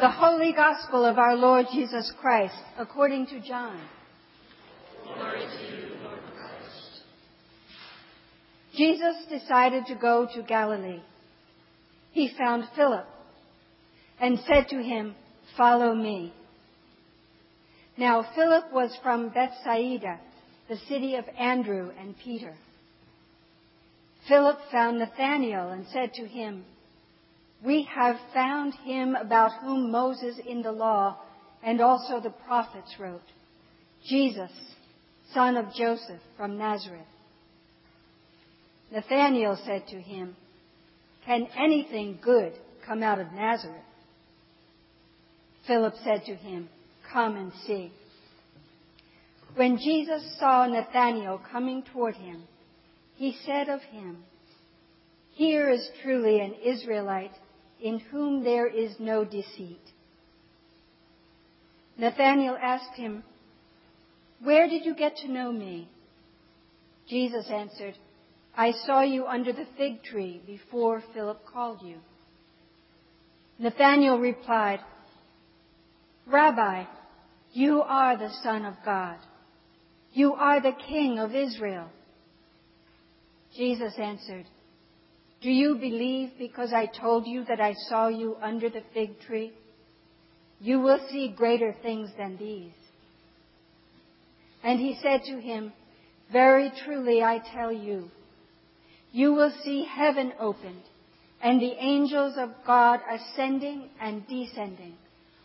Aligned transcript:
The 0.00 0.10
Holy 0.10 0.54
Gospel 0.54 1.04
of 1.04 1.18
our 1.18 1.36
Lord 1.36 1.66
Jesus 1.70 2.10
Christ 2.22 2.54
according 2.78 3.26
to 3.26 3.40
John. 3.46 3.78
Glory 5.04 5.40
to 5.40 5.76
you, 5.76 5.88
Lord 6.02 6.20
Christ. 6.34 7.02
Jesus 8.74 9.16
decided 9.28 9.84
to 9.88 9.94
go 9.96 10.26
to 10.34 10.42
Galilee. 10.42 11.02
He 12.12 12.32
found 12.38 12.64
Philip 12.74 13.04
and 14.18 14.38
said 14.46 14.68
to 14.68 14.82
him, 14.82 15.14
Follow 15.58 15.94
me. 15.94 16.32
Now 17.98 18.24
Philip 18.34 18.72
was 18.72 18.96
from 19.02 19.28
Bethsaida, 19.28 20.18
the 20.70 20.78
city 20.88 21.16
of 21.16 21.26
Andrew 21.38 21.90
and 22.00 22.14
Peter. 22.16 22.54
Philip 24.28 24.60
found 24.72 24.98
Nathanael 24.98 25.68
and 25.68 25.84
said 25.92 26.14
to 26.14 26.26
him, 26.26 26.64
we 27.64 27.82
have 27.94 28.16
found 28.32 28.74
him 28.84 29.14
about 29.14 29.52
whom 29.62 29.90
Moses 29.90 30.36
in 30.46 30.62
the 30.62 30.72
law 30.72 31.18
and 31.62 31.80
also 31.80 32.20
the 32.20 32.30
prophets 32.30 32.94
wrote, 32.98 33.20
Jesus, 34.06 34.50
son 35.34 35.56
of 35.56 35.72
Joseph 35.74 36.20
from 36.36 36.56
Nazareth. 36.56 37.02
Nathanael 38.90 39.58
said 39.64 39.86
to 39.88 40.00
him, 40.00 40.36
Can 41.26 41.46
anything 41.56 42.18
good 42.22 42.54
come 42.86 43.02
out 43.02 43.20
of 43.20 43.30
Nazareth? 43.32 43.82
Philip 45.66 45.94
said 46.02 46.24
to 46.26 46.34
him, 46.34 46.68
Come 47.12 47.36
and 47.36 47.52
see. 47.66 47.92
When 49.54 49.76
Jesus 49.76 50.22
saw 50.38 50.66
Nathanael 50.66 51.40
coming 51.52 51.82
toward 51.92 52.14
him, 52.14 52.44
he 53.16 53.36
said 53.44 53.68
of 53.68 53.82
him, 53.82 54.24
Here 55.32 55.68
is 55.68 55.86
truly 56.02 56.40
an 56.40 56.54
Israelite 56.64 57.32
in 57.82 57.98
whom 57.98 58.44
there 58.44 58.66
is 58.66 58.92
no 58.98 59.24
deceit. 59.24 59.80
Nathanael 61.96 62.56
asked 62.60 62.96
him, 62.96 63.22
Where 64.42 64.68
did 64.68 64.84
you 64.84 64.94
get 64.94 65.16
to 65.18 65.30
know 65.30 65.52
me? 65.52 65.88
Jesus 67.08 67.46
answered, 67.50 67.94
I 68.56 68.72
saw 68.86 69.02
you 69.02 69.26
under 69.26 69.52
the 69.52 69.66
fig 69.76 70.02
tree 70.02 70.40
before 70.46 71.02
Philip 71.14 71.44
called 71.46 71.82
you. 71.82 71.96
Nathanael 73.58 74.18
replied, 74.18 74.80
Rabbi, 76.26 76.84
you 77.52 77.82
are 77.82 78.16
the 78.16 78.30
Son 78.42 78.64
of 78.64 78.74
God. 78.84 79.18
You 80.12 80.34
are 80.34 80.60
the 80.60 80.72
King 80.88 81.18
of 81.18 81.34
Israel. 81.34 81.88
Jesus 83.56 83.94
answered, 83.98 84.46
do 85.42 85.50
you 85.50 85.76
believe 85.76 86.32
because 86.38 86.72
I 86.72 86.86
told 86.86 87.26
you 87.26 87.44
that 87.44 87.60
I 87.60 87.74
saw 87.88 88.08
you 88.08 88.36
under 88.42 88.68
the 88.68 88.82
fig 88.92 89.20
tree? 89.20 89.52
You 90.60 90.80
will 90.80 91.00
see 91.10 91.32
greater 91.34 91.74
things 91.82 92.10
than 92.18 92.36
these. 92.36 92.72
And 94.62 94.78
he 94.78 94.98
said 95.02 95.22
to 95.24 95.40
him, 95.40 95.72
Very 96.30 96.70
truly 96.84 97.22
I 97.22 97.40
tell 97.54 97.72
you, 97.72 98.10
you 99.12 99.32
will 99.32 99.52
see 99.64 99.86
heaven 99.90 100.32
opened 100.38 100.82
and 101.42 101.60
the 101.60 101.72
angels 101.78 102.34
of 102.36 102.50
God 102.66 103.00
ascending 103.10 103.88
and 104.00 104.26
descending 104.28 104.94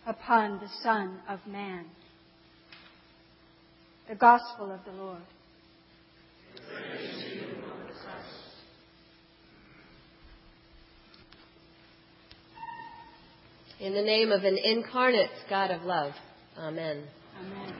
upon 0.06 0.60
the 0.60 0.70
Son 0.84 1.20
of 1.30 1.40
Man. 1.48 1.86
The 4.10 4.16
Gospel 4.16 4.72
of 4.72 4.82
the 4.86 4.92
Lord. 4.92 5.22
In 13.80 13.94
the 13.94 14.02
name 14.02 14.32
of 14.32 14.44
an 14.46 14.58
incarnate 14.58 15.30
God 15.50 15.70
of 15.70 15.82
love. 15.82 16.14
Amen. 16.58 17.04
Amen. 17.38 17.76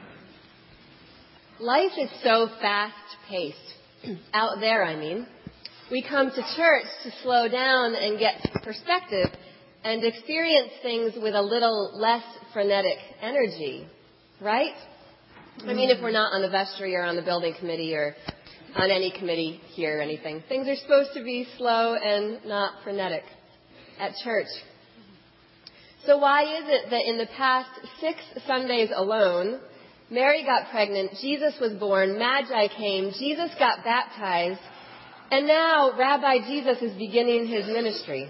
Life 1.58 1.92
is 1.98 2.10
so 2.22 2.48
fast 2.60 2.94
paced. 3.30 3.56
Out 4.34 4.60
there, 4.60 4.84
I 4.84 4.94
mean. 4.94 5.26
We 5.90 6.02
come 6.06 6.30
to 6.30 6.42
church 6.56 6.84
to 7.04 7.10
slow 7.22 7.48
down 7.48 7.94
and 7.94 8.18
get 8.18 8.46
perspective 8.62 9.28
and 9.84 10.04
experience 10.04 10.72
things 10.82 11.14
with 11.16 11.34
a 11.34 11.40
little 11.40 11.92
less 11.94 12.24
frenetic 12.52 12.98
energy. 13.22 13.88
Right? 14.42 14.74
I 15.62 15.72
mean, 15.72 15.88
if 15.88 16.02
we're 16.02 16.10
not 16.10 16.34
on 16.34 16.42
the 16.42 16.50
vestry 16.50 16.94
or 16.94 17.04
on 17.04 17.16
the 17.16 17.22
building 17.22 17.54
committee 17.58 17.94
or 17.94 18.14
on 18.74 18.90
any 18.90 19.10
committee 19.18 19.62
here 19.72 19.98
or 19.98 20.02
anything, 20.02 20.42
things 20.46 20.68
are 20.68 20.76
supposed 20.76 21.14
to 21.14 21.24
be 21.24 21.46
slow 21.56 21.94
and 21.94 22.44
not 22.44 22.82
frenetic 22.84 23.22
at 23.98 24.12
church. 24.22 24.48
So 26.06 26.18
why 26.18 26.44
is 26.44 26.64
it 26.68 26.90
that 26.90 27.04
in 27.04 27.18
the 27.18 27.26
past 27.36 27.68
six 28.00 28.18
Sundays 28.46 28.90
alone, 28.94 29.58
Mary 30.08 30.44
got 30.44 30.70
pregnant, 30.70 31.10
Jesus 31.20 31.54
was 31.60 31.72
born, 31.72 32.16
Magi 32.16 32.68
came, 32.76 33.10
Jesus 33.18 33.50
got 33.58 33.82
baptized, 33.82 34.60
and 35.32 35.48
now 35.48 35.98
Rabbi 35.98 36.46
Jesus 36.46 36.80
is 36.80 36.96
beginning 36.96 37.48
his 37.48 37.66
ministry? 37.66 38.28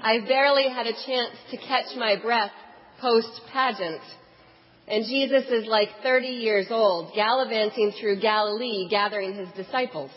I've 0.00 0.28
barely 0.28 0.68
had 0.68 0.86
a 0.86 0.92
chance 0.92 1.34
to 1.50 1.56
catch 1.56 1.96
my 1.96 2.14
breath 2.14 2.52
post 3.00 3.40
pageant. 3.52 4.00
And 4.86 5.04
Jesus 5.04 5.46
is 5.50 5.66
like 5.66 5.88
30 6.04 6.28
years 6.28 6.66
old, 6.70 7.12
gallivanting 7.14 7.92
through 8.00 8.20
Galilee, 8.20 8.86
gathering 8.88 9.34
his 9.34 9.48
disciples. 9.56 10.12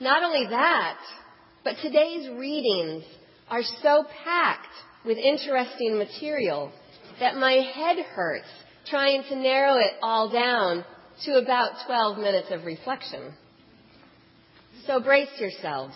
Not 0.00 0.22
only 0.22 0.46
that, 0.48 0.98
but 1.62 1.76
today's 1.82 2.28
readings 2.30 3.04
are 3.50 3.62
so 3.82 4.04
packed 4.24 4.66
with 5.04 5.18
interesting 5.18 5.98
material 5.98 6.72
that 7.18 7.36
my 7.36 7.52
head 7.74 7.98
hurts 8.14 8.46
trying 8.86 9.22
to 9.28 9.36
narrow 9.36 9.74
it 9.74 9.92
all 10.02 10.30
down 10.30 10.84
to 11.24 11.32
about 11.34 11.72
12 11.86 12.18
minutes 12.18 12.48
of 12.50 12.64
reflection. 12.64 13.32
So 14.86 15.00
brace 15.00 15.28
yourselves, 15.38 15.94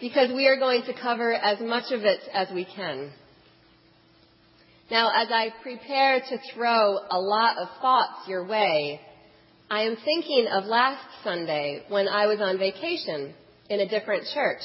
because 0.00 0.30
we 0.32 0.46
are 0.48 0.58
going 0.58 0.82
to 0.82 0.92
cover 1.00 1.32
as 1.32 1.60
much 1.60 1.92
of 1.92 2.02
it 2.02 2.20
as 2.32 2.48
we 2.52 2.64
can. 2.64 3.10
Now, 4.90 5.10
as 5.14 5.28
I 5.30 5.54
prepare 5.62 6.20
to 6.20 6.38
throw 6.54 6.98
a 7.10 7.18
lot 7.18 7.56
of 7.56 7.68
thoughts 7.80 8.28
your 8.28 8.46
way, 8.46 9.00
I 9.70 9.84
am 9.84 9.96
thinking 10.04 10.48
of 10.52 10.64
last 10.64 11.06
Sunday 11.24 11.84
when 11.88 12.08
I 12.08 12.26
was 12.26 12.40
on 12.42 12.58
vacation 12.58 13.32
in 13.70 13.80
a 13.80 13.88
different 13.88 14.24
church 14.34 14.60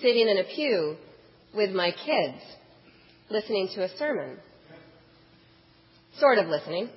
sitting 0.00 0.28
in 0.28 0.38
a 0.38 0.44
pew 0.44 0.96
with 1.54 1.70
my 1.70 1.90
kids, 1.90 2.42
listening 3.30 3.68
to 3.74 3.84
a 3.84 3.88
sermon. 3.96 4.36
Sort 6.18 6.38
of 6.38 6.46
listening. 6.46 6.88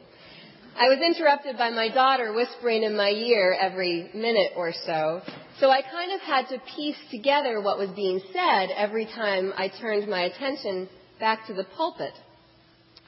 I 0.80 0.90
was 0.90 1.00
interrupted 1.00 1.57
by 1.57 1.72
my 1.72 1.90
daughter 1.90 2.34
whispering 2.34 2.84
in 2.84 2.96
my 2.96 3.09
ear 3.09 3.57
every 3.59 4.12
minute 4.13 4.52
or 4.56 4.72
so, 4.86 5.22
so 5.59 5.72
I 5.72 5.81
kind 5.81 6.12
of 6.12 6.22
had 6.22 6.47
to 6.50 6.62
piece 6.75 6.97
together 7.09 7.62
what 7.62 7.80
was 7.80 7.90
being 7.96 8.22
said 8.31 8.69
every 8.75 9.06
time 9.06 9.53
I 9.57 9.72
turned 9.81 10.07
my 10.07 10.22
attention 10.25 10.88
back 11.19 11.47
to 11.47 11.56
the 11.56 11.63
pulpit. 11.75 12.13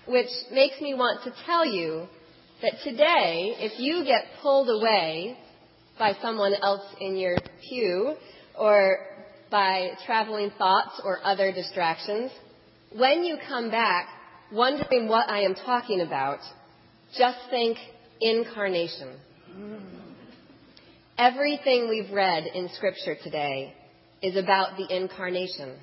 Which 0.07 0.29
makes 0.51 0.81
me 0.81 0.95
want 0.95 1.23
to 1.25 1.33
tell 1.45 1.63
you 1.63 2.07
that 2.63 2.73
today, 2.83 3.55
if 3.59 3.79
you 3.79 4.03
get 4.03 4.25
pulled 4.41 4.69
away 4.69 5.37
by 5.99 6.13
someone 6.23 6.55
else 6.55 6.85
in 6.99 7.17
your 7.17 7.37
pew 7.69 8.15
or 8.57 8.97
by 9.49 9.91
traveling 10.05 10.51
thoughts 10.57 11.01
or 11.03 11.19
other 11.23 11.51
distractions, 11.51 12.31
when 12.95 13.23
you 13.23 13.37
come 13.47 13.69
back 13.69 14.07
wondering 14.51 15.07
what 15.07 15.29
I 15.29 15.41
am 15.41 15.55
talking 15.55 16.01
about, 16.01 16.39
just 17.17 17.37
think 17.49 17.77
incarnation. 18.21 19.15
Everything 21.17 21.89
we've 21.89 22.11
read 22.11 22.45
in 22.53 22.69
Scripture 22.75 23.15
today 23.23 23.73
is 24.21 24.35
about 24.35 24.77
the 24.77 24.95
incarnation, 24.95 25.77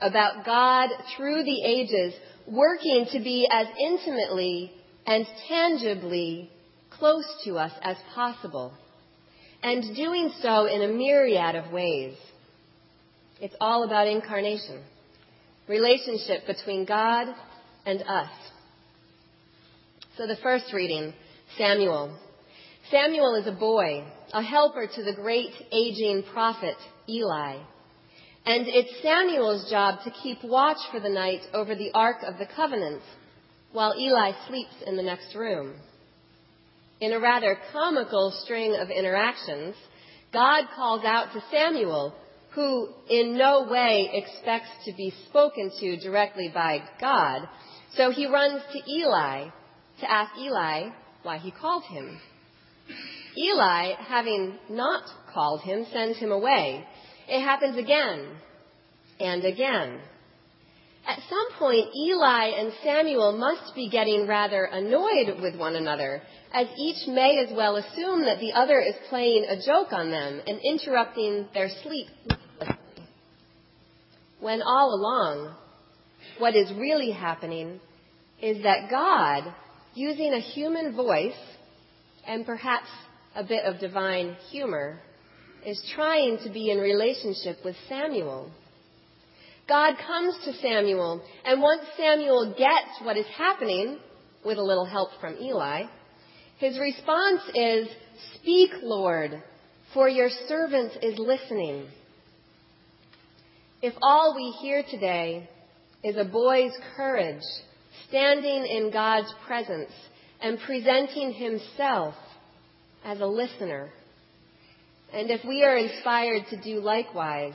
about 0.00 0.44
God 0.44 0.90
through 1.16 1.44
the 1.44 1.64
ages 1.64 2.14
working 2.46 3.06
to 3.12 3.18
be 3.18 3.48
as 3.50 3.66
intimately 3.78 4.72
and 5.06 5.26
tangibly 5.48 6.50
close 6.90 7.24
to 7.44 7.56
us 7.56 7.72
as 7.82 7.96
possible, 8.14 8.72
and 9.62 9.94
doing 9.96 10.32
so 10.40 10.66
in 10.66 10.82
a 10.82 10.88
myriad 10.88 11.56
of 11.56 11.72
ways. 11.72 12.14
It's 13.42 13.56
all 13.60 13.82
about 13.82 14.06
incarnation, 14.06 14.84
relationship 15.66 16.46
between 16.46 16.84
God 16.84 17.26
and 17.84 18.00
us. 18.02 18.30
So 20.16 20.28
the 20.28 20.36
first 20.44 20.72
reading, 20.72 21.12
Samuel. 21.58 22.16
Samuel 22.88 23.34
is 23.34 23.48
a 23.48 23.58
boy, 23.58 24.04
a 24.32 24.42
helper 24.44 24.86
to 24.86 25.02
the 25.02 25.14
great 25.14 25.50
aging 25.72 26.22
prophet 26.32 26.76
Eli. 27.08 27.56
And 28.46 28.68
it's 28.68 29.02
Samuel's 29.02 29.68
job 29.68 30.04
to 30.04 30.12
keep 30.22 30.44
watch 30.44 30.78
for 30.92 31.00
the 31.00 31.08
night 31.08 31.40
over 31.52 31.74
the 31.74 31.90
Ark 31.94 32.18
of 32.24 32.38
the 32.38 32.46
Covenant 32.54 33.02
while 33.72 33.98
Eli 33.98 34.30
sleeps 34.46 34.84
in 34.86 34.96
the 34.96 35.02
next 35.02 35.34
room. 35.34 35.74
In 37.00 37.12
a 37.12 37.18
rather 37.18 37.58
comical 37.72 38.32
string 38.44 38.76
of 38.76 38.88
interactions, 38.88 39.74
God 40.32 40.66
calls 40.76 41.04
out 41.04 41.32
to 41.32 41.42
Samuel 41.50 42.14
who 42.54 42.88
in 43.08 43.36
no 43.36 43.66
way 43.70 44.10
expects 44.12 44.68
to 44.84 44.92
be 44.92 45.12
spoken 45.28 45.70
to 45.80 45.96
directly 45.98 46.50
by 46.52 46.80
God. 47.00 47.48
So 47.96 48.10
he 48.10 48.26
runs 48.26 48.62
to 48.72 48.90
Eli 48.90 49.48
to 50.00 50.10
ask 50.10 50.36
Eli 50.38 50.90
why 51.22 51.38
he 51.38 51.50
called 51.50 51.84
him. 51.84 52.18
Eli, 53.38 53.94
having 53.98 54.58
not 54.68 55.04
called 55.32 55.62
him, 55.62 55.86
sends 55.92 56.18
him 56.18 56.32
away. 56.32 56.84
It 57.28 57.42
happens 57.42 57.78
again 57.78 58.36
and 59.18 59.44
again. 59.44 60.00
At 61.06 61.18
some 61.28 61.58
point, 61.58 61.88
Eli 61.96 62.50
and 62.58 62.72
Samuel 62.84 63.32
must 63.32 63.74
be 63.74 63.88
getting 63.88 64.26
rather 64.26 64.64
annoyed 64.64 65.40
with 65.40 65.56
one 65.56 65.74
another, 65.74 66.22
as 66.52 66.68
each 66.78 67.08
may 67.08 67.38
as 67.38 67.52
well 67.56 67.76
assume 67.76 68.24
that 68.24 68.38
the 68.38 68.52
other 68.52 68.78
is 68.80 68.94
playing 69.08 69.44
a 69.48 69.56
joke 69.64 69.92
on 69.92 70.10
them 70.10 70.40
and 70.46 70.60
interrupting 70.62 71.48
their 71.54 71.70
sleep. 71.82 72.08
When 74.42 74.60
all 74.60 74.92
along, 74.92 75.54
what 76.38 76.56
is 76.56 76.72
really 76.72 77.12
happening 77.12 77.78
is 78.42 78.60
that 78.64 78.90
God, 78.90 79.44
using 79.94 80.32
a 80.32 80.40
human 80.40 80.96
voice 80.96 81.38
and 82.26 82.44
perhaps 82.44 82.88
a 83.36 83.44
bit 83.44 83.64
of 83.64 83.78
divine 83.78 84.34
humor, 84.50 84.98
is 85.64 85.80
trying 85.94 86.38
to 86.42 86.50
be 86.50 86.72
in 86.72 86.78
relationship 86.78 87.58
with 87.64 87.76
Samuel. 87.88 88.50
God 89.68 89.94
comes 90.04 90.36
to 90.44 90.54
Samuel, 90.54 91.22
and 91.44 91.62
once 91.62 91.82
Samuel 91.96 92.52
gets 92.58 93.00
what 93.04 93.16
is 93.16 93.26
happening, 93.38 94.00
with 94.44 94.58
a 94.58 94.62
little 94.62 94.86
help 94.86 95.10
from 95.20 95.36
Eli, 95.40 95.84
his 96.58 96.80
response 96.80 97.42
is, 97.54 97.86
Speak, 98.40 98.70
Lord, 98.82 99.40
for 99.94 100.08
your 100.08 100.30
servant 100.48 100.94
is 101.00 101.16
listening. 101.16 101.86
If 103.82 103.94
all 104.00 104.36
we 104.36 104.52
hear 104.62 104.84
today 104.88 105.48
is 106.04 106.16
a 106.16 106.24
boy's 106.24 106.70
courage 106.96 107.42
standing 108.08 108.64
in 108.64 108.92
God's 108.92 109.34
presence 109.44 109.90
and 110.40 110.56
presenting 110.64 111.32
himself 111.32 112.14
as 113.04 113.18
a 113.18 113.26
listener, 113.26 113.90
and 115.12 115.32
if 115.32 115.44
we 115.44 115.64
are 115.64 115.76
inspired 115.76 116.44
to 116.50 116.62
do 116.62 116.78
likewise, 116.78 117.54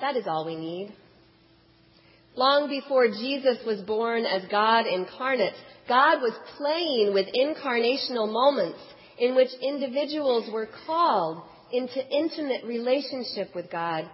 that 0.00 0.14
is 0.14 0.28
all 0.28 0.46
we 0.46 0.54
need. 0.54 0.94
Long 2.36 2.68
before 2.68 3.08
Jesus 3.08 3.58
was 3.66 3.80
born 3.80 4.24
as 4.24 4.42
God 4.48 4.86
incarnate, 4.86 5.54
God 5.88 6.22
was 6.22 6.38
playing 6.56 7.12
with 7.12 7.26
incarnational 7.34 8.32
moments 8.32 8.78
in 9.18 9.34
which 9.34 9.50
individuals 9.60 10.48
were 10.52 10.68
called 10.86 11.42
into 11.72 12.06
intimate 12.08 12.64
relationship 12.64 13.52
with 13.56 13.68
God. 13.68 14.08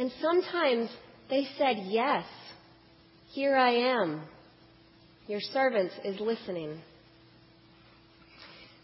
And 0.00 0.10
sometimes 0.22 0.88
they 1.28 1.46
said, 1.58 1.76
Yes, 1.84 2.24
here 3.32 3.54
I 3.54 3.68
am. 3.98 4.22
Your 5.26 5.40
servant 5.40 5.92
is 6.06 6.18
listening. 6.18 6.80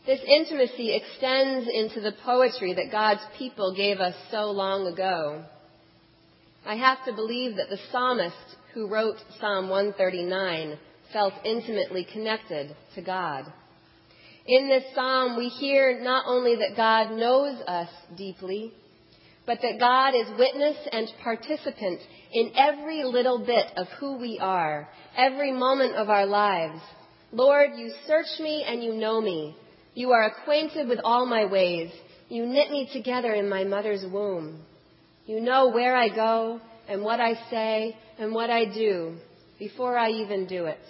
This 0.04 0.20
intimacy 0.28 0.94
extends 0.94 1.70
into 1.72 2.02
the 2.02 2.12
poetry 2.22 2.74
that 2.74 2.92
God's 2.92 3.22
people 3.38 3.74
gave 3.74 3.98
us 3.98 4.14
so 4.30 4.50
long 4.50 4.88
ago. 4.88 5.42
I 6.66 6.74
have 6.74 6.98
to 7.06 7.14
believe 7.14 7.56
that 7.56 7.70
the 7.70 7.80
psalmist 7.90 8.36
who 8.74 8.86
wrote 8.86 9.16
Psalm 9.40 9.70
139 9.70 10.78
felt 11.14 11.32
intimately 11.46 12.06
connected 12.12 12.76
to 12.94 13.00
God. 13.00 13.50
In 14.46 14.68
this 14.68 14.84
psalm, 14.94 15.38
we 15.38 15.48
hear 15.48 15.98
not 15.98 16.26
only 16.28 16.56
that 16.56 16.76
God 16.76 17.16
knows 17.16 17.58
us 17.66 17.88
deeply, 18.18 18.74
but 19.46 19.58
that 19.62 19.78
God 19.78 20.14
is 20.14 20.38
witness 20.38 20.76
and 20.90 21.08
participant 21.22 22.00
in 22.32 22.52
every 22.56 23.04
little 23.04 23.38
bit 23.38 23.66
of 23.76 23.86
who 24.00 24.18
we 24.18 24.38
are, 24.40 24.88
every 25.16 25.52
moment 25.52 25.94
of 25.94 26.10
our 26.10 26.26
lives. 26.26 26.80
Lord, 27.32 27.70
you 27.76 27.92
search 28.06 28.40
me 28.40 28.64
and 28.66 28.82
you 28.82 28.94
know 28.94 29.20
me. 29.20 29.56
You 29.94 30.10
are 30.10 30.26
acquainted 30.26 30.88
with 30.88 30.98
all 31.04 31.26
my 31.26 31.46
ways. 31.46 31.90
You 32.28 32.44
knit 32.44 32.70
me 32.70 32.88
together 32.92 33.32
in 33.32 33.48
my 33.48 33.64
mother's 33.64 34.04
womb. 34.12 34.62
You 35.26 35.40
know 35.40 35.68
where 35.68 35.96
I 35.96 36.08
go 36.08 36.60
and 36.88 37.02
what 37.02 37.20
I 37.20 37.34
say 37.50 37.96
and 38.18 38.32
what 38.32 38.50
I 38.50 38.64
do 38.64 39.16
before 39.58 39.96
I 39.96 40.10
even 40.10 40.46
do 40.46 40.66
it. 40.66 40.80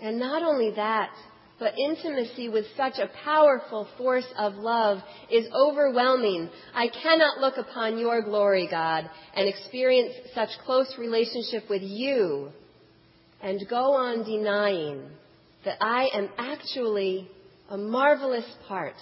And 0.00 0.18
not 0.18 0.42
only 0.42 0.72
that, 0.76 1.10
but 1.58 1.78
intimacy 1.78 2.48
with 2.48 2.64
such 2.76 2.94
a 2.98 3.10
powerful 3.24 3.86
force 3.96 4.26
of 4.36 4.54
love 4.54 4.98
is 5.30 5.46
overwhelming. 5.54 6.50
I 6.74 6.88
cannot 6.88 7.38
look 7.38 7.56
upon 7.56 7.98
your 7.98 8.22
glory, 8.22 8.66
God, 8.68 9.08
and 9.34 9.48
experience 9.48 10.12
such 10.34 10.48
close 10.64 10.92
relationship 10.98 11.70
with 11.70 11.82
you 11.82 12.50
and 13.40 13.60
go 13.68 13.94
on 13.94 14.24
denying 14.24 15.02
that 15.64 15.76
I 15.80 16.08
am 16.14 16.28
actually 16.38 17.28
a 17.70 17.76
marvelous 17.76 18.44
part 18.66 18.96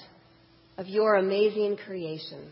of 0.77 0.87
your 0.87 1.17
amazing 1.17 1.79
creation. 1.85 2.51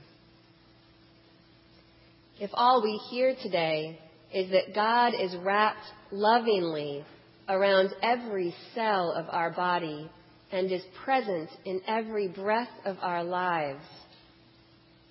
If 2.41 2.51
all 2.55 2.83
we 2.83 2.99
hear 3.11 3.35
today 3.43 3.99
is 4.33 4.51
that 4.51 4.75
God 4.75 5.13
is 5.21 5.37
wrapped 5.37 5.85
lovingly 6.11 7.05
around 7.51 7.91
every 8.03 8.55
cell 8.75 9.13
of 9.13 9.27
our 9.29 9.51
body 9.51 10.09
and 10.53 10.71
is 10.71 10.83
present 11.05 11.51
in 11.65 11.81
every 11.87 12.29
breath 12.29 12.71
of 12.85 12.97
our 13.03 13.25
lives, 13.25 13.85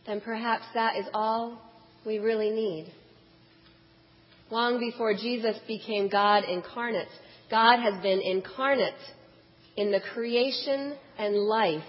then 0.08 0.22
perhaps 0.22 0.64
that 0.74 0.98
is 0.98 1.06
all 1.14 1.62
we 2.06 2.18
really 2.18 2.50
need. 2.50 2.92
Long 4.50 4.80
before 4.80 5.14
Jesus 5.14 5.58
became 5.68 6.10
God 6.10 6.44
incarnate, 6.46 7.08
God 7.52 7.80
has 7.80 8.02
been 8.02 8.22
incarnate 8.22 8.94
in 9.78 9.92
the 9.92 10.02
creation 10.14 10.96
and 11.18 11.36
life 11.36 11.84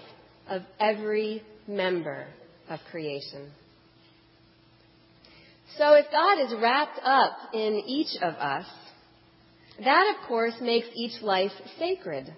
of 0.47 0.61
every 0.79 1.41
member 1.67 2.27
of 2.69 2.79
creation. 2.91 3.51
So 5.77 5.93
if 5.93 6.05
God 6.11 6.39
is 6.41 6.61
wrapped 6.61 6.99
up 7.03 7.37
in 7.53 7.81
each 7.87 8.21
of 8.21 8.33
us, 8.35 8.65
that 9.83 10.15
of 10.15 10.27
course 10.27 10.53
makes 10.61 10.87
each 10.95 11.21
life 11.21 11.51
sacred. 11.77 12.33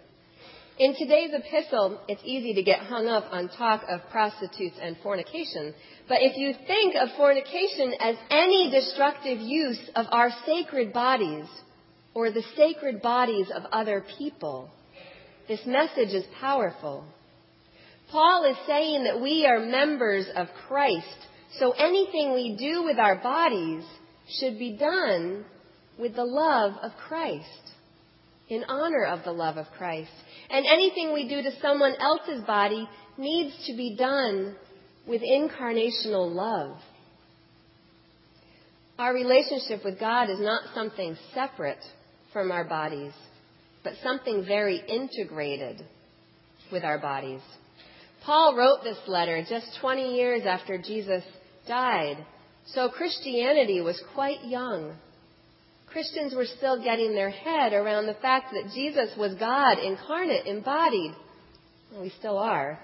In 0.79 0.95
today's 0.95 1.31
epistle, 1.33 1.99
it's 2.07 2.21
easy 2.25 2.55
to 2.55 2.63
get 2.63 2.79
hung 2.79 3.07
up 3.07 3.25
on 3.31 3.49
talk 3.49 3.83
of 3.87 4.01
prostitutes 4.09 4.75
and 4.81 4.97
fornication. 5.03 5.73
But 6.07 6.19
if 6.21 6.35
you 6.35 6.53
think 6.65 6.95
of 6.95 7.15
fornication 7.15 7.93
as 7.99 8.15
any 8.31 8.71
destructive 8.71 9.39
use 9.39 9.79
of 9.95 10.07
our 10.09 10.31
sacred 10.45 10.91
bodies 10.91 11.45
or 12.15 12.31
the 12.31 12.43
sacred 12.55 13.01
bodies 13.01 13.47
of 13.53 13.63
other 13.71 14.03
people, 14.17 14.71
this 15.47 15.61
message 15.65 16.09
is 16.09 16.25
powerful. 16.39 17.05
Paul 18.11 18.45
is 18.45 18.57
saying 18.65 19.03
that 19.03 19.21
we 19.21 19.45
are 19.45 19.59
members 19.59 20.25
of 20.35 20.47
Christ 20.67 21.27
so 21.59 21.71
anything 21.71 22.33
we 22.33 22.55
do 22.57 22.83
with 22.83 22.97
our 22.97 23.15
bodies 23.15 23.83
should 24.39 24.57
be 24.57 24.75
done 24.75 25.45
with 25.99 26.15
the 26.15 26.25
love 26.25 26.73
of 26.81 26.91
Christ, 27.07 27.47
in 28.49 28.63
honor 28.67 29.05
of 29.05 29.23
the 29.23 29.31
love 29.31 29.57
of 29.57 29.67
Christ. 29.77 30.11
And 30.49 30.65
anything 30.65 31.13
we 31.13 31.27
do 31.27 31.41
to 31.41 31.59
someone 31.61 31.95
else's 31.99 32.43
body 32.45 32.87
needs 33.17 33.53
to 33.67 33.75
be 33.75 33.95
done 33.95 34.55
with 35.07 35.21
incarnational 35.21 36.33
love. 36.33 36.77
Our 38.97 39.13
relationship 39.13 39.83
with 39.83 39.99
God 39.99 40.29
is 40.29 40.39
not 40.39 40.73
something 40.73 41.17
separate 41.33 41.83
from 42.31 42.51
our 42.51 42.63
bodies, 42.63 43.13
but 43.83 43.93
something 44.03 44.45
very 44.45 44.77
integrated 44.87 45.83
with 46.71 46.83
our 46.83 46.99
bodies. 46.99 47.41
Paul 48.23 48.55
wrote 48.55 48.83
this 48.83 48.97
letter 49.07 49.43
just 49.47 49.67
20 49.81 50.15
years 50.15 50.43
after 50.45 50.77
Jesus 50.77 51.23
died. 51.67 52.25
So 52.67 52.89
Christianity 52.89 53.81
was 53.81 54.01
quite 54.13 54.45
young. 54.45 54.95
Christians 55.93 56.33
were 56.33 56.47
still 56.57 56.83
getting 56.83 57.13
their 57.13 57.29
head 57.29 57.71
around 57.71 58.07
the 58.07 58.15
fact 58.15 58.51
that 58.51 58.73
Jesus 58.73 59.15
was 59.15 59.35
God 59.35 59.77
incarnate, 59.77 60.47
embodied. 60.47 61.11
We 62.01 62.11
still 62.17 62.39
are. 62.39 62.79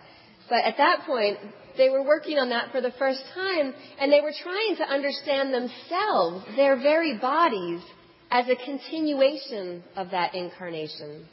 But 0.47 0.63
at 0.63 0.77
that 0.77 1.05
point, 1.07 1.39
they 1.75 1.89
were 1.89 2.03
working 2.03 2.37
on 2.37 2.49
that 2.49 2.71
for 2.71 2.81
the 2.81 2.93
first 2.99 3.21
time, 3.33 3.73
and 3.99 4.11
they 4.11 4.21
were 4.21 4.33
trying 4.43 4.75
to 4.77 4.83
understand 4.83 5.51
themselves, 5.51 6.45
their 6.55 6.75
very 6.75 7.17
bodies, 7.17 7.81
as 8.29 8.45
a 8.47 8.55
continuation 8.63 9.83
of 9.95 10.11
that 10.11 10.35
incarnation. 10.35 11.25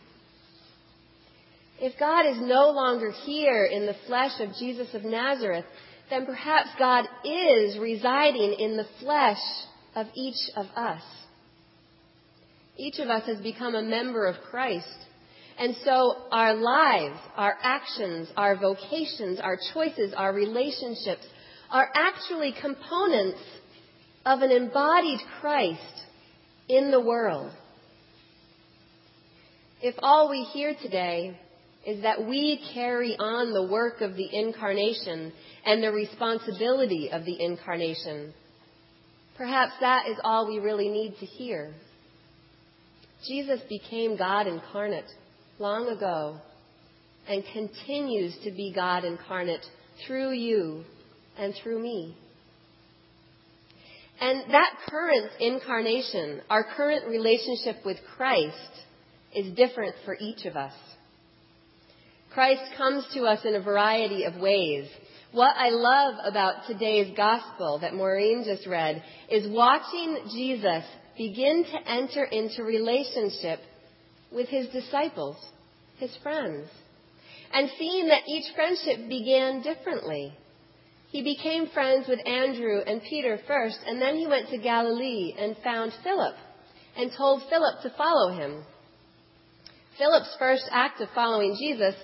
If 1.79 1.99
God 1.99 2.25
is 2.25 2.39
no 2.41 2.71
longer 2.71 3.11
here 3.27 3.67
in 3.67 3.85
the 3.85 3.97
flesh 4.07 4.41
of 4.41 4.55
Jesus 4.59 4.89
of 4.95 5.05
Nazareth, 5.05 5.67
then 6.09 6.25
perhaps 6.25 6.71
God 6.79 7.05
is 7.23 7.79
residing 7.79 8.57
in 8.59 8.79
the 8.79 8.87
flesh 9.01 9.37
of 9.95 10.07
each 10.15 10.41
of 10.57 10.67
us. 10.75 11.03
Each 12.77 12.99
of 12.99 13.09
us 13.09 13.27
has 13.27 13.39
become 13.39 13.75
a 13.75 13.83
member 13.83 14.27
of 14.27 14.37
Christ. 14.51 14.87
And 15.59 15.75
so 15.85 16.17
our 16.31 16.55
lives, 16.55 17.19
our 17.37 17.57
actions, 17.63 18.29
our 18.37 18.57
vocations, 18.57 19.41
our 19.41 19.59
choices, 19.73 20.13
our 20.15 20.33
relationships 20.33 21.25
are 21.71 21.89
actually 21.95 22.55
components 22.61 23.41
of 24.27 24.41
an 24.41 24.51
embodied 24.51 25.21
Christ 25.41 25.81
in 26.69 26.91
the 26.91 27.01
world. 27.01 27.53
If 29.81 29.95
all 30.01 30.29
we 30.29 30.45
hear 30.53 30.75
today 30.83 31.39
is 31.87 32.03
that 32.03 32.27
we 32.27 32.61
carry 32.75 33.17
on 33.17 33.53
the 33.53 33.63
work 33.63 34.01
of 34.01 34.17
the 34.17 34.29
incarnation 34.31 35.33
and 35.65 35.83
the 35.83 35.93
responsibility 35.93 37.11
of 37.11 37.25
the 37.25 37.41
incarnation, 37.41 38.35
perhaps 39.37 39.73
that 39.81 40.09
is 40.09 40.17
all 40.25 40.49
we 40.49 40.59
really 40.59 40.89
need 40.89 41.17
to 41.21 41.27
hear. 41.27 41.75
Jesus 43.25 43.61
became 43.69 44.17
God 44.17 44.47
incarnate 44.47 45.11
long 45.59 45.89
ago 45.89 46.39
and 47.29 47.43
continues 47.53 48.37
to 48.45 48.51
be 48.51 48.73
God 48.75 49.05
incarnate 49.05 49.65
through 50.07 50.33
you 50.33 50.85
and 51.39 51.55
through 51.63 51.83
me. 51.83 52.17
And 54.21 54.53
that 54.53 54.71
current 54.89 55.31
incarnation, 55.41 56.41
our 56.49 56.65
current 56.77 57.07
relationship 57.07 57.85
with 57.85 57.99
Christ, 58.17 58.57
is 59.35 59.55
different 59.55 59.95
for 60.05 60.17
each 60.19 60.47
of 60.47 60.57
us. 60.57 60.73
Christ 62.33 62.63
comes 62.77 63.07
to 63.15 63.25
us 63.25 63.41
in 63.45 63.55
a 63.55 63.61
variety 63.61 64.25
of 64.25 64.37
ways. 64.37 64.89
What 65.33 65.55
I 65.57 65.71
love 65.71 66.15
about 66.25 66.67
today's 66.67 67.15
gospel 67.17 67.79
that 67.81 67.95
Maureen 67.95 68.45
just 68.45 68.67
read 68.67 69.03
is 69.31 69.51
watching 69.51 70.19
Jesus 70.33 70.85
begin 71.17 71.65
to 71.65 71.91
enter 71.91 72.25
into 72.25 72.63
relationship 72.63 73.61
with 74.33 74.49
his 74.49 74.69
disciples, 74.69 75.37
his 75.99 76.15
friends, 76.23 76.69
and 77.53 77.71
seeing 77.79 78.09
that 78.09 78.29
each 78.29 78.45
friendship 78.55 79.09
began 79.09 79.63
differently. 79.63 80.33
He 81.11 81.23
became 81.23 81.69
friends 81.69 82.09
with 82.09 82.27
Andrew 82.27 82.81
and 82.87 83.01
Peter 83.03 83.39
first, 83.47 83.79
and 83.87 84.01
then 84.01 84.17
he 84.17 84.27
went 84.27 84.49
to 84.51 84.59
Galilee 84.59 85.35
and 85.39 85.57
found 85.63 85.93
Philip 86.03 86.35
and 86.97 87.11
told 87.17 87.43
Philip 87.49 87.83
to 87.83 87.95
follow 87.97 88.37
him. 88.37 88.65
Philip's 89.99 90.35
first 90.39 90.65
act 90.71 91.01
of 91.01 91.09
following 91.15 91.57
Jesus 91.59 91.95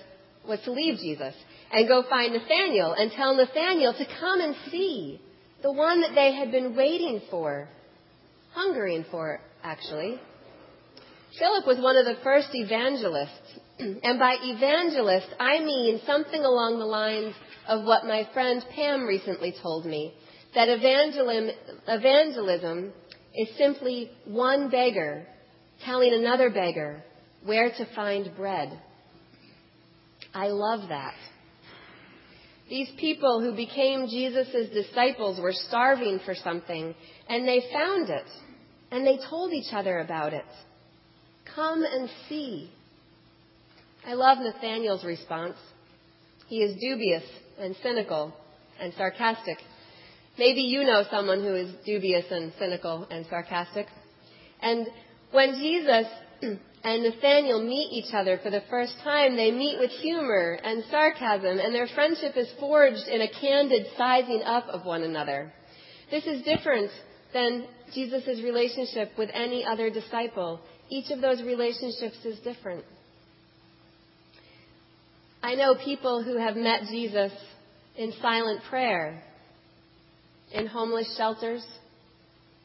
was 0.47 0.59
to 0.61 0.71
leave 0.71 0.97
Jesus 0.97 1.35
and 1.71 1.87
go 1.87 2.03
find 2.09 2.33
Nathanael 2.33 2.93
and 2.93 3.11
tell 3.11 3.35
Nathanael 3.35 3.93
to 3.93 4.05
come 4.19 4.41
and 4.41 4.55
see 4.71 5.19
the 5.61 5.71
one 5.71 6.01
that 6.01 6.15
they 6.15 6.33
had 6.33 6.51
been 6.51 6.75
waiting 6.75 7.21
for, 7.29 7.67
hungering 8.53 9.05
for, 9.11 9.39
actually. 9.63 10.19
Philip 11.37 11.65
was 11.65 11.79
one 11.79 11.97
of 11.97 12.05
the 12.05 12.17
first 12.23 12.49
evangelists. 12.53 13.59
and 13.79 14.19
by 14.19 14.37
evangelist, 14.41 15.27
I 15.39 15.59
mean 15.59 16.01
something 16.05 16.43
along 16.43 16.79
the 16.79 16.85
lines 16.85 17.35
of 17.67 17.85
what 17.85 18.05
my 18.05 18.27
friend 18.33 18.63
Pam 18.75 19.05
recently 19.05 19.53
told 19.61 19.85
me 19.85 20.13
that 20.53 20.69
evangelism 20.69 22.93
is 23.35 23.47
simply 23.57 24.11
one 24.25 24.69
beggar 24.69 25.25
telling 25.83 26.13
another 26.13 26.49
beggar 26.49 27.03
where 27.43 27.71
to 27.71 27.85
find 27.95 28.35
bread. 28.37 28.79
I 30.33 30.47
love 30.47 30.87
that. 30.89 31.15
These 32.69 32.89
people 32.97 33.41
who 33.41 33.55
became 33.55 34.07
Jesus' 34.07 34.69
disciples 34.73 35.39
were 35.39 35.53
starving 35.53 36.19
for 36.25 36.33
something, 36.33 36.95
and 37.27 37.47
they 37.47 37.61
found 37.71 38.09
it, 38.09 38.25
and 38.91 39.05
they 39.05 39.19
told 39.29 39.53
each 39.53 39.73
other 39.73 39.99
about 39.99 40.33
it. 40.33 40.45
Come 41.55 41.83
and 41.83 42.09
see. 42.29 42.71
I 44.05 44.13
love 44.13 44.37
Nathaniel's 44.39 45.03
response. 45.03 45.55
He 46.47 46.57
is 46.57 46.79
dubious 46.79 47.23
and 47.59 47.75
cynical 47.83 48.33
and 48.79 48.93
sarcastic. 48.97 49.57
Maybe 50.37 50.61
you 50.61 50.83
know 50.83 51.03
someone 51.11 51.41
who 51.41 51.55
is 51.55 51.73
dubious 51.85 52.25
and 52.31 52.53
cynical 52.57 53.07
and 53.11 53.25
sarcastic. 53.29 53.87
And 54.61 54.87
when 55.31 55.55
Jesus 55.55 56.05
and 56.83 57.03
Nathaniel 57.03 57.63
meet 57.63 57.93
each 57.93 58.13
other 58.13 58.39
for 58.43 58.49
the 58.49 58.63
first 58.69 58.93
time, 59.03 59.37
they 59.37 59.51
meet 59.51 59.79
with 59.79 59.89
humor 59.89 60.59
and 60.63 60.83
sarcasm, 60.91 61.59
and 61.59 61.73
their 61.73 61.87
friendship 61.87 62.35
is 62.35 62.49
forged 62.59 63.07
in 63.07 63.21
a 63.21 63.29
candid 63.39 63.87
sizing 63.97 64.41
up 64.43 64.65
of 64.67 64.85
one 64.85 65.03
another. 65.03 65.51
This 66.11 66.25
is 66.25 66.43
different 66.43 66.91
than 67.33 67.67
Jesus' 67.93 68.41
relationship 68.43 69.11
with 69.17 69.29
any 69.33 69.65
other 69.65 69.89
disciple. 69.89 70.59
Each 70.89 71.09
of 71.09 71.21
those 71.21 71.41
relationships 71.41 72.17
is 72.25 72.39
different. 72.39 72.83
I 75.41 75.55
know 75.55 75.75
people 75.75 76.21
who 76.21 76.37
have 76.37 76.55
met 76.55 76.83
Jesus 76.89 77.31
in 77.97 78.13
silent 78.21 78.61
prayer, 78.69 79.23
in 80.53 80.67
homeless 80.67 81.15
shelters, 81.17 81.65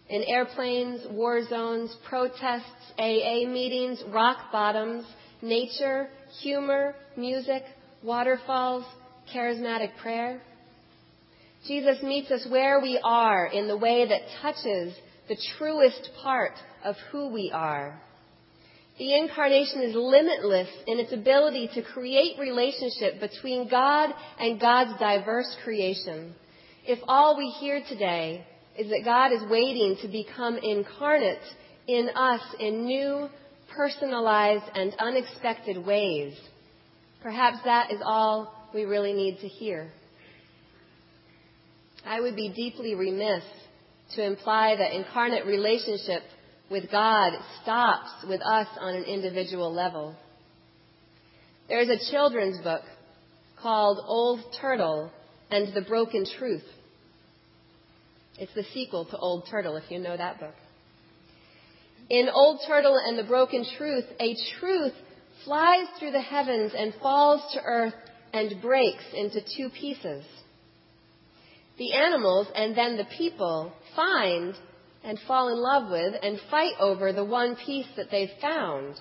in 0.08 0.22
airplanes, 0.24 1.06
war 1.10 1.46
zones, 1.48 1.94
protests, 2.08 2.92
AA 2.98 3.46
meetings, 3.46 4.02
rock 4.08 4.50
bottoms, 4.50 5.04
nature, 5.42 6.08
humor, 6.40 6.94
music, 7.16 7.62
waterfalls, 8.02 8.84
charismatic 9.34 9.90
prayer. 10.00 10.40
Jesus 11.66 12.02
meets 12.02 12.30
us 12.30 12.46
where 12.50 12.80
we 12.80 13.00
are 13.04 13.46
in 13.46 13.68
the 13.68 13.76
way 13.76 14.08
that 14.08 14.22
touches 14.40 14.94
the 15.28 15.36
truest 15.58 16.10
part 16.22 16.52
of 16.84 16.94
who 17.10 17.28
we 17.28 17.50
are. 17.52 18.00
The 18.98 19.14
incarnation 19.14 19.82
is 19.82 19.94
limitless 19.94 20.68
in 20.86 20.98
its 20.98 21.12
ability 21.12 21.70
to 21.74 21.82
create 21.82 22.38
relationship 22.38 23.20
between 23.20 23.68
God 23.68 24.10
and 24.40 24.60
God's 24.60 24.98
diverse 24.98 25.54
creation. 25.62 26.34
If 26.84 26.98
all 27.06 27.36
we 27.36 27.50
hear 27.60 27.82
today 27.88 28.44
is 28.78 28.88
that 28.90 29.02
God 29.04 29.32
is 29.32 29.42
waiting 29.50 29.96
to 30.02 30.08
become 30.08 30.56
incarnate 30.56 31.42
in 31.88 32.08
us 32.14 32.40
in 32.60 32.84
new, 32.84 33.28
personalized, 33.74 34.64
and 34.74 34.94
unexpected 35.00 35.84
ways, 35.84 36.34
perhaps 37.22 37.58
that 37.64 37.90
is 37.90 38.00
all 38.04 38.70
we 38.72 38.84
really 38.84 39.12
need 39.12 39.40
to 39.40 39.48
hear. 39.48 39.90
I 42.06 42.20
would 42.20 42.36
be 42.36 42.52
deeply 42.54 42.94
remiss 42.94 43.42
to 44.14 44.24
imply 44.24 44.76
that 44.76 44.94
incarnate 44.94 45.44
relationship 45.44 46.22
with 46.70 46.90
God 46.90 47.32
stops 47.62 48.10
with 48.28 48.40
us 48.42 48.68
on 48.78 48.94
an 48.94 49.04
individual 49.04 49.74
level. 49.74 50.14
There's 51.68 51.88
a 51.88 52.10
children's 52.10 52.62
book 52.62 52.82
called 53.60 53.98
Old 54.06 54.40
Turtle 54.60 55.10
and 55.50 55.74
the 55.74 55.82
Broken 55.82 56.24
Truth. 56.38 56.64
It's 58.38 58.54
the 58.54 58.64
sequel 58.72 59.04
to 59.06 59.16
Old 59.18 59.48
Turtle, 59.50 59.76
if 59.76 59.90
you 59.90 59.98
know 59.98 60.16
that 60.16 60.38
book. 60.38 60.54
In 62.08 62.28
Old 62.32 62.60
Turtle 62.66 62.96
and 62.96 63.18
the 63.18 63.24
Broken 63.24 63.66
Truth, 63.76 64.04
a 64.20 64.34
truth 64.60 64.94
flies 65.44 65.86
through 65.98 66.12
the 66.12 66.20
heavens 66.20 66.72
and 66.76 66.94
falls 67.02 67.42
to 67.52 67.60
earth 67.62 67.94
and 68.32 68.62
breaks 68.62 69.04
into 69.12 69.40
two 69.56 69.68
pieces. 69.70 70.24
The 71.78 71.94
animals 71.94 72.46
and 72.54 72.76
then 72.76 72.96
the 72.96 73.06
people 73.16 73.72
find 73.94 74.54
and 75.04 75.18
fall 75.26 75.48
in 75.48 75.58
love 75.58 75.90
with 75.90 76.14
and 76.22 76.38
fight 76.50 76.74
over 76.80 77.12
the 77.12 77.24
one 77.24 77.56
piece 77.56 77.86
that 77.96 78.10
they've 78.10 78.30
found, 78.40 78.94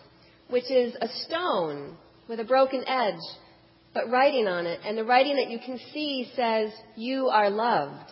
which 0.50 0.70
is 0.72 0.96
a 1.00 1.08
stone 1.26 1.96
with 2.28 2.40
a 2.40 2.44
broken 2.44 2.84
edge, 2.88 3.16
but 3.94 4.10
writing 4.10 4.48
on 4.48 4.66
it. 4.66 4.80
And 4.84 4.98
the 4.98 5.06
writing 5.06 5.36
that 5.38 5.50
you 5.50 5.60
can 5.60 5.80
see 5.94 6.32
says, 6.36 6.72
You 6.96 7.28
are 7.28 7.50
loved. 7.50 8.12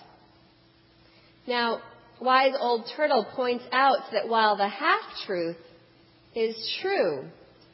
Now, 1.47 1.81
wise 2.19 2.53
old 2.59 2.89
turtle 2.95 3.25
points 3.35 3.65
out 3.71 4.11
that 4.11 4.27
while 4.27 4.55
the 4.55 4.67
half 4.67 5.01
truth 5.25 5.57
is 6.35 6.55
true 6.81 7.25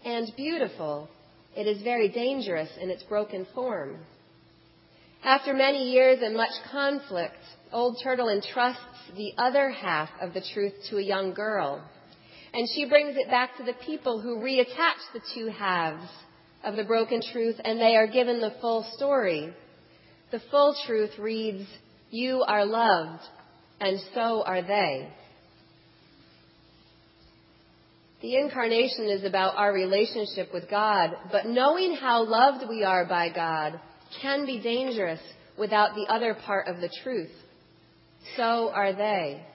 and 0.03 0.31
beautiful, 0.35 1.09
it 1.55 1.67
is 1.67 1.81
very 1.81 2.09
dangerous 2.09 2.69
in 2.79 2.89
its 2.89 3.03
broken 3.03 3.45
form. 3.53 3.97
After 5.23 5.53
many 5.53 5.91
years 5.91 6.19
and 6.21 6.35
much 6.35 6.51
conflict, 6.71 7.35
Old 7.71 7.97
Turtle 8.03 8.29
entrusts 8.29 8.81
the 9.15 9.33
other 9.37 9.69
half 9.69 10.09
of 10.19 10.33
the 10.33 10.43
truth 10.53 10.73
to 10.89 10.97
a 10.97 11.03
young 11.03 11.33
girl. 11.33 11.83
And 12.53 12.67
she 12.75 12.85
brings 12.85 13.15
it 13.15 13.29
back 13.29 13.55
to 13.57 13.63
the 13.63 13.75
people 13.85 14.19
who 14.19 14.37
reattach 14.37 14.99
the 15.13 15.21
two 15.33 15.47
halves 15.47 16.09
of 16.63 16.75
the 16.75 16.83
broken 16.83 17.21
truth 17.31 17.55
and 17.63 17.79
they 17.79 17.95
are 17.95 18.07
given 18.07 18.41
the 18.41 18.55
full 18.59 18.85
story. 18.95 19.53
The 20.31 20.41
full 20.51 20.75
truth 20.85 21.11
reads, 21.19 21.67
You 22.09 22.43
are 22.47 22.65
loved, 22.65 23.23
and 23.81 24.00
so 24.13 24.43
are 24.43 24.61
they. 24.61 25.09
The 28.21 28.35
incarnation 28.35 29.09
is 29.09 29.23
about 29.23 29.55
our 29.55 29.73
relationship 29.73 30.53
with 30.53 30.69
God, 30.69 31.09
but 31.31 31.47
knowing 31.47 31.95
how 31.95 32.23
loved 32.23 32.69
we 32.69 32.83
are 32.83 33.05
by 33.05 33.29
God 33.29 33.79
can 34.21 34.45
be 34.45 34.61
dangerous 34.61 35.19
without 35.57 35.95
the 35.95 36.05
other 36.07 36.35
part 36.35 36.67
of 36.67 36.79
the 36.79 36.89
truth 37.03 37.31
so 38.38 38.69
are 38.69 38.93
they. 38.93 39.45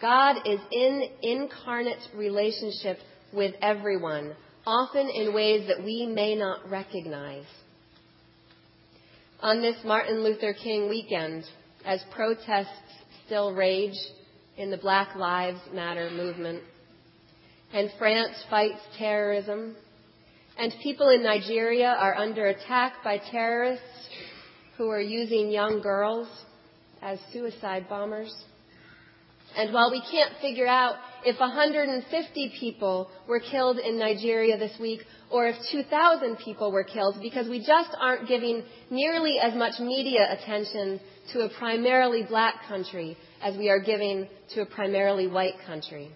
God 0.00 0.36
is 0.46 0.60
in 0.70 1.08
incarnate 1.22 2.02
relationship 2.14 2.98
with 3.32 3.54
everyone, 3.62 4.34
often 4.66 5.08
in 5.08 5.32
ways 5.32 5.68
that 5.68 5.84
we 5.84 6.06
may 6.06 6.34
not 6.34 6.68
recognize. 6.68 7.46
on 9.40 9.60
this 9.60 9.76
Martin 9.84 10.22
Luther 10.22 10.52
King 10.54 10.88
weekend 10.88 11.44
as 11.84 12.00
protests 12.14 12.68
still 13.32 13.54
rage 13.54 13.96
in 14.58 14.70
the 14.70 14.76
Black 14.76 15.16
Lives 15.16 15.58
Matter 15.72 16.10
movement. 16.10 16.62
And 17.72 17.88
France 17.98 18.34
fights 18.50 18.78
terrorism. 18.98 19.74
And 20.58 20.70
people 20.82 21.08
in 21.08 21.22
Nigeria 21.22 21.96
are 21.98 22.14
under 22.14 22.48
attack 22.48 22.96
by 23.02 23.16
terrorists 23.30 23.86
who 24.76 24.90
are 24.90 25.00
using 25.00 25.50
young 25.50 25.80
girls 25.80 26.28
as 27.00 27.18
suicide 27.32 27.86
bombers. 27.88 28.34
And 29.56 29.72
while 29.72 29.90
we 29.90 30.02
can't 30.10 30.34
figure 30.42 30.68
out 30.68 30.96
if 31.24 31.40
150 31.40 32.52
people 32.60 33.08
were 33.26 33.40
killed 33.40 33.78
in 33.78 33.98
Nigeria 33.98 34.58
this 34.58 34.78
week 34.78 35.00
or 35.32 35.48
if 35.48 35.56
2,000 35.70 36.36
people 36.44 36.70
were 36.70 36.84
killed 36.84 37.16
because 37.22 37.48
we 37.48 37.58
just 37.58 37.90
aren't 37.98 38.28
giving 38.28 38.62
nearly 38.90 39.38
as 39.42 39.54
much 39.54 39.80
media 39.80 40.26
attention 40.30 41.00
to 41.32 41.40
a 41.40 41.48
primarily 41.58 42.22
black 42.22 42.66
country 42.68 43.16
as 43.42 43.56
we 43.56 43.70
are 43.70 43.80
giving 43.80 44.28
to 44.54 44.60
a 44.60 44.66
primarily 44.66 45.26
white 45.26 45.54
country. 45.66 46.10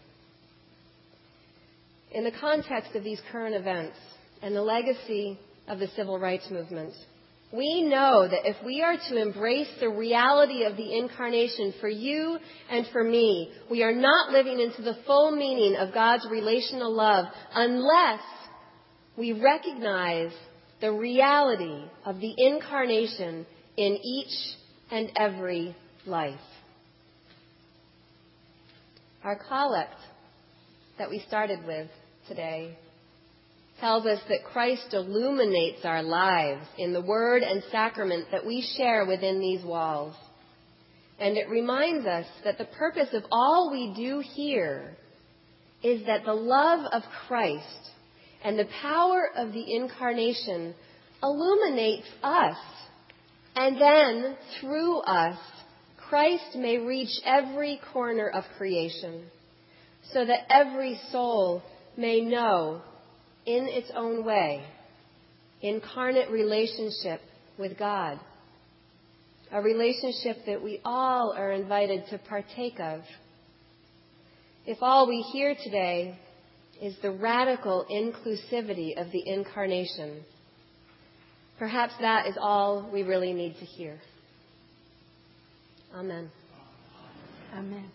In 2.13 2.25
the 2.25 2.33
context 2.33 2.95
of 2.95 3.03
these 3.03 3.21
current 3.33 3.55
events 3.55 3.97
and 4.43 4.55
the 4.55 4.63
legacy 4.63 5.39
of 5.67 5.79
the 5.79 5.89
civil 5.97 6.19
rights 6.19 6.51
movement, 6.51 6.93
we 7.53 7.83
know 7.83 8.29
that 8.29 8.49
if 8.49 8.57
we 8.65 8.83
are 8.83 8.97
to 9.09 9.17
embrace 9.21 9.69
the 9.81 9.89
reality 9.89 10.65
of 10.65 10.77
the 10.77 10.99
incarnation 10.99 11.73
for 11.81 11.89
you 11.89 12.39
and 12.71 12.87
for 12.93 13.03
me, 13.03 13.53
we 13.71 13.83
are 13.83 13.95
not 13.95 14.33
living 14.33 14.61
into 14.61 14.83
the 14.83 14.99
full 15.07 15.31
meaning 15.31 15.77
of 15.77 15.95
God's 15.95 16.27
relational 16.31 16.93
love 16.93 17.27
unless 17.55 18.21
we 19.17 19.33
recognize 19.33 20.33
the 20.81 20.93
reality 20.93 21.85
of 22.05 22.21
the 22.21 22.35
incarnation 22.37 23.47
in 23.77 23.99
each 24.03 24.57
and 24.91 25.11
every 25.17 25.75
life. 26.05 26.39
Our 29.25 29.37
collect 29.37 29.97
that 30.99 31.11
we 31.11 31.25
started 31.27 31.67
with 31.67 31.89
today 32.29 32.77
tells 33.81 34.07
us 34.07 34.21
that 34.29 34.45
Christ 34.45 34.93
illuminates 34.93 35.85
our 35.85 36.03
lives 36.03 36.67
in 36.79 36.93
the 36.93 37.03
word 37.03 37.43
and 37.43 37.63
sacrament 37.71 38.27
that 38.31 38.47
we 38.47 38.67
share 38.77 39.05
within 39.05 39.41
these 39.41 39.65
walls. 39.65 40.15
And 41.19 41.37
it 41.37 41.49
reminds 41.49 42.07
us 42.07 42.27
that 42.45 42.59
the 42.59 42.65
purpose 42.65 43.09
of 43.13 43.25
all 43.31 43.71
we 43.71 43.95
do 43.97 44.23
here 44.35 44.97
is 45.83 46.07
that 46.07 46.25
the 46.25 46.35
love 46.35 46.87
of 46.93 47.03
Christ 47.27 47.91
and 48.45 48.59
the 48.59 48.69
power 48.83 49.29
of 49.37 49.53
the 49.53 49.75
incarnation 49.75 50.75
illuminates 51.23 52.07
us. 52.23 52.57
And 53.55 53.81
then, 53.81 54.37
through 54.61 54.99
us, 55.01 55.39
Christ 56.09 56.55
may 56.55 56.79
reach 56.79 57.11
every 57.25 57.81
corner 57.93 58.29
of 58.29 58.45
creation 58.59 59.25
so 60.13 60.25
that 60.25 60.47
every 60.51 61.01
soul 61.11 61.63
may 61.97 62.21
know 62.21 62.83
in 63.45 63.67
its 63.69 63.91
own 63.95 64.25
way, 64.25 64.65
incarnate 65.63 66.31
relationship 66.31 67.21
with 67.59 67.79
God. 67.79 68.21
A 69.53 69.63
relationship 69.63 70.45
that 70.47 70.63
we 70.63 70.81
all 70.85 71.33
are 71.33 71.53
invited 71.53 72.05
to 72.11 72.19
partake 72.19 72.79
of. 72.81 73.01
If 74.67 74.79
all 74.83 75.09
we 75.09 75.23
hear 75.33 75.55
today 75.55 76.19
is 76.81 76.95
the 77.03 77.11
radical 77.11 77.87
inclusivity 77.91 79.01
of 79.01 79.11
the 79.13 79.23
incarnation, 79.27 80.23
perhaps 81.59 81.95
that 82.01 82.27
is 82.27 82.37
all 82.41 82.89
we 82.93 83.03
really 83.03 83.33
need 83.33 83.57
to 83.59 83.65
hear. 83.65 83.99
Amen. 85.95 86.31
Amen. 87.55 87.91